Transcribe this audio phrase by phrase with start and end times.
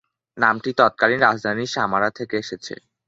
[0.37, 2.73] নামটি তৎকালীন রাজধানী সামারা থেকে এসেছে।